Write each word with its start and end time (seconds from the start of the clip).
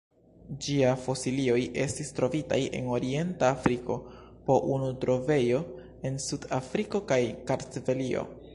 Ĝia 0.67 0.93
fosilioj 1.01 1.57
estis 1.83 2.09
trovitaj 2.19 2.57
en 2.79 2.89
orienta 2.95 3.49
Afriko, 3.57 3.97
po 4.47 4.55
unu 4.77 4.89
trovejo 5.05 5.63
en 6.11 6.19
Sud-Afriko 6.27 7.03
kaj 7.13 7.21
Kartvelio. 7.53 8.27